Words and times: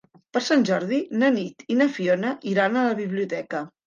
Per 0.35 0.41
Sant 0.43 0.61
Jordi 0.69 1.01
na 1.23 1.29
Nit 1.35 1.61
i 1.73 1.77
na 1.81 1.87
Fiona 1.97 2.31
iran 2.53 2.81
a 2.81 2.87
la 2.89 2.97
biblioteca. 3.01 3.63